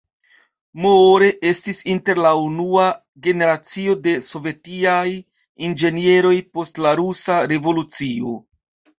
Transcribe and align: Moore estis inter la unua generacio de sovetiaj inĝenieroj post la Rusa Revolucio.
Moore 0.83 1.25
estis 1.47 1.81
inter 1.95 2.21
la 2.25 2.29
unua 2.45 2.85
generacio 3.27 3.93
de 4.07 4.13
sovetiaj 4.27 5.03
inĝenieroj 5.67 6.33
post 6.57 6.81
la 6.87 6.95
Rusa 7.01 7.37
Revolucio. 7.53 8.33